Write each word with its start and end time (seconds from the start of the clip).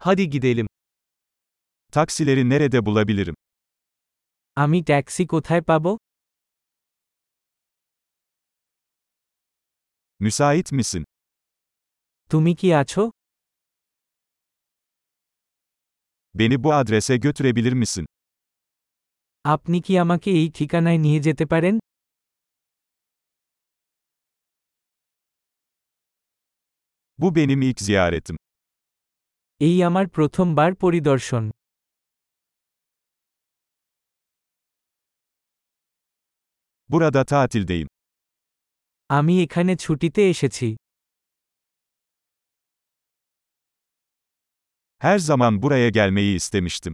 Hadi 0.00 0.30
gidelim. 0.30 0.66
Taksileri 1.92 2.48
nerede 2.50 2.86
bulabilirim? 2.86 3.34
আমি 4.56 4.78
taxi 4.88 5.24
কোথায় 5.32 5.62
পাব 5.68 5.84
Müsait 10.20 10.68
misin? 10.78 11.02
তুমি 12.30 12.52
কি 12.60 12.68
আছো 12.80 13.02
Beni 16.38 16.56
bu 16.64 16.70
adrese 16.80 17.14
götürebilir 17.16 17.72
misin? 17.82 18.04
আপনি 19.44 19.78
কি 19.86 19.92
আমাকে 20.04 20.28
এই 20.40 20.48
ঠিকানায় 20.56 20.98
নিয়ে 21.04 21.20
যেতে 21.26 21.44
পারেন 21.52 21.74
Bu 27.18 27.34
benim 27.36 27.60
ilk 27.62 27.80
ziyaretim. 27.80 28.36
এই 29.61 29.75
আমার 29.87 30.05
প্রথমবার 30.15 30.71
পরিদর্শন 30.83 31.43
Burada 36.89 37.23
tatildeyim. 37.25 37.87
আমি 39.09 39.33
এখানে 39.45 39.73
ছুটিতে 39.77 40.21
এসেছি 40.33 40.67
Her 45.01 45.17
zaman 45.19 45.61
buraya 45.61 45.89
gelmeyi 45.89 46.35
istemiştim. 46.35 46.93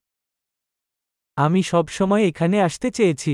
আমি 1.37 1.61
সবসময় 1.71 2.23
এখানে 2.29 2.57
আসতে 2.67 2.87
চেয়েছি 2.97 3.33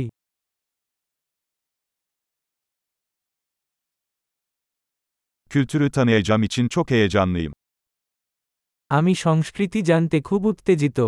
Kültürü 5.50 5.92
tanıyacağım 5.92 6.44
için 6.44 6.68
çok 6.68 6.92
heyecanlıyım. 6.92 7.54
আমি 8.91 9.13
সংস্কৃতি 9.15 9.81
জানতে 9.83 10.19
খুব 10.29 10.41
উত্তেজিত 10.47 10.99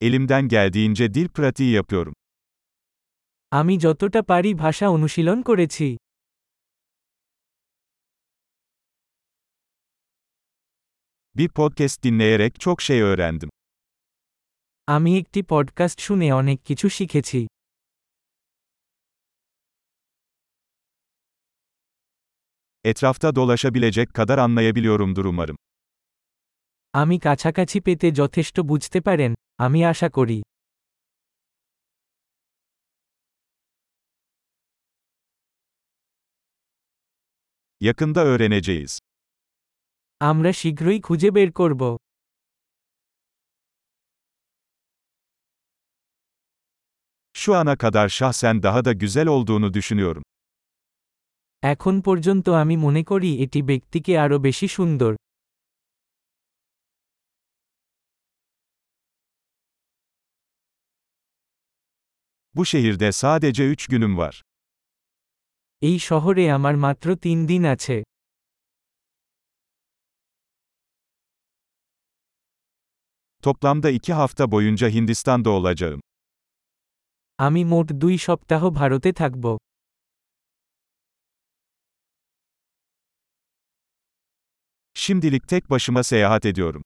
Elimden 0.00 0.44
geldiğince 0.48 1.06
dil 1.14 1.28
pratiği 1.28 1.72
yapıyorum. 1.78 2.14
আমি 3.52 3.74
যতটা 3.78 4.20
পারি 4.22 4.50
ভাষা 4.54 4.86
অনুশীলন 4.88 5.38
করেছি 5.42 5.88
Bir 11.34 11.48
podcast 11.48 12.02
dinleyerek 12.04 12.60
çok 12.60 12.82
şey 12.82 13.00
öğrendim. 13.02 13.50
আমি 14.88 15.10
একটি 15.18 15.40
পডকাস্ট 15.48 15.98
শুনে 16.00 16.28
অনেক 16.32 16.58
কিছু 16.64 16.86
শিখেছি 16.88 17.40
Etrafta 22.83 23.35
dolaşabilecek 23.35 24.13
kadar 24.13 24.37
anlayabiliyorumdur 24.37 25.25
umarım. 25.25 25.57
আমি 26.93 27.17
কাছাকাছি 27.25 27.77
পেতে 27.85 28.07
যথেষ্ট 28.19 28.55
বুঝতে 28.69 28.99
পারেন 29.07 29.31
আমি 29.65 29.79
আশা 29.91 30.09
করি 30.17 30.37
Yakında 37.81 38.21
öğreneceğiz. 38.25 38.99
আমরা 40.21 40.51
শীঘ্রই 40.59 40.99
খুঁজে 41.07 41.29
বের 41.35 41.49
করব 41.59 41.81
Şu 47.33 47.55
ana 47.55 47.75
kadar 47.77 48.09
şahsen 48.09 48.63
daha 48.63 48.85
da 48.85 48.93
güzel 48.93 49.27
olduğunu 49.27 49.73
düşünüyorum. 49.73 50.23
এখন 51.62 51.94
পর্যন্ত 52.00 52.46
আমি 52.62 52.76
মনে 52.76 53.02
করি 53.02 53.30
এটি 53.44 53.60
ব্যক্তিকে 53.62 54.12
আরও 54.18 54.36
বেশি 54.38 54.66
সুন্দর 54.68 55.12
Bu 62.54 62.64
şehirde 62.64 63.08
sadece 63.12 63.64
3 63.64 63.86
günüm 63.86 64.18
var. 64.18 64.34
এই 65.82 65.98
শহরে 65.98 66.44
আমার 66.52 66.74
মাত্র 66.76 67.06
তিন 67.16 67.38
দিন 67.48 67.62
আছে 67.74 67.96
Toplamda 73.44 73.90
2 73.90 74.12
hafta 74.12 74.44
boyunca 74.52 74.88
Hindistan'da 74.88 75.50
olacağım. 75.50 76.00
আমি 77.38 77.62
মোট 77.64 77.86
দুই 78.02 78.16
সপ্তাহ 78.18 78.62
ভারতে 78.70 79.10
থাকব 79.12 79.44
Şimdilik 84.99 85.47
tek 85.47 85.69
başıma 85.69 86.03
seyahat 86.03 86.45
ediyorum. 86.45 86.83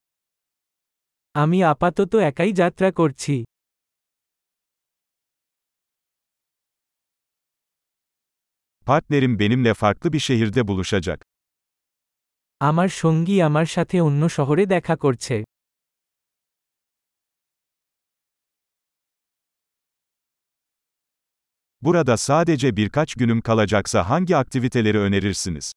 আমি 1.36 1.60
আপাতত 1.74 2.14
একাই 2.30 2.52
যাত্রা 2.62 2.90
করছি 3.00 3.36
Partnerim 8.86 9.40
benimle 9.40 9.74
farklı 9.74 10.14
bir 10.14 10.20
şehirde 10.20 10.68
buluşacak. 10.68 11.26
আমার 12.70 12.90
সঙ্গী 13.02 13.36
আমার 13.50 13.68
সাথে 13.76 13.96
অন্য 14.08 14.22
শহরে 14.38 14.64
দেখা 14.76 14.96
করছে 15.04 15.36
Burada 21.82 22.18
sadece 22.18 22.78
birkaç 22.78 23.14
günüm 23.16 23.42
kalacaksa 23.42 24.10
hangi 24.10 24.38
aktiviteleri 24.38 25.00
önerirsiniz? 25.00 25.74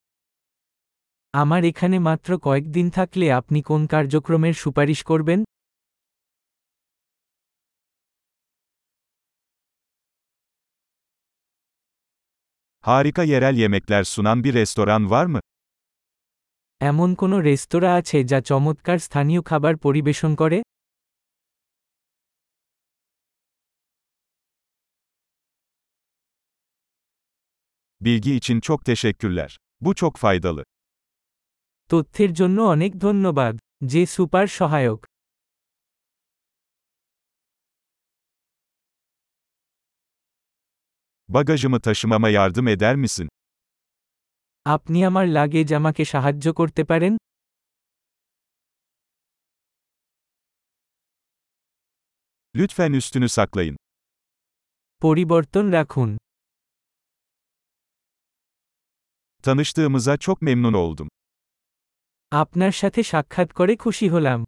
আমার 1.35 1.63
এখানে 1.71 1.97
মাত্র 2.09 2.31
কয়েকদিন 2.47 2.87
থাকলে 2.91 3.27
আপনি 3.41 3.59
কোন 3.71 3.83
কার্যক্রমের 3.87 4.55
সুপারিশ 4.63 5.01
করবেন 5.11 5.41
Harika 12.85 13.23
yerel 13.25 13.57
yemekler 13.57 14.05
sunan 14.05 14.45
bir 14.45 14.55
restoran 14.55 15.11
var 15.11 15.27
mı? 15.27 15.41
এমন 16.81 17.11
কোনো 17.21 17.37
রেস্তোরাঁ 17.49 17.95
আছে 18.01 18.19
যা 18.31 18.39
চমৎকার 18.51 18.99
স্থানীয় 19.07 19.43
খাবার 19.51 19.75
পরিবেশন 19.85 20.33
করে 20.41 20.59
Bilgi 28.01 28.35
için 28.35 28.61
çok 28.61 28.85
teşekkürler. 28.85 29.51
Bu 29.81 29.95
çok 29.95 30.17
faydalı. 30.17 30.63
তথ্যের 31.91 32.31
জন্য 32.39 32.59
অনেক 32.75 32.93
ধন্যবাদ 33.05 33.55
যে 33.93 34.03
সুপার 34.15 34.47
সহায়ক 34.59 35.01
Bagajımı 41.29 41.81
taşımama 41.81 42.29
yardım 42.29 42.69
eder 42.69 42.97
misin? 42.97 43.29
আপনি 44.67 44.99
আমার 45.09 45.27
লাগেজ 45.39 45.69
আমাকে 45.79 46.03
সাহায্য 46.13 46.47
করতে 46.59 46.83
পারেন 46.91 47.13
Lütfen 52.55 52.93
üstünü 52.93 53.29
saklayın. 53.29 53.77
পরিবর্তন 55.03 55.73
রাখুন 55.73 56.19
Tanıştığımıza 59.45 60.17
çok 60.17 60.43
memnun 60.43 60.73
oldum. 60.73 61.09
আপনার 62.32 62.72
সাথে 62.72 63.02
সাক্ষাৎ 63.04 63.50
করে 63.52 63.74
খুশি 63.76 64.08
হলাম। 64.08 64.40